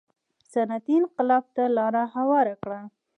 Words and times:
صنعتي 0.51 0.93
انقلاب 1.01 1.43
ته 1.55 1.63
لار 1.75 1.95
هواره 2.15 2.55
کړه. 2.63 2.79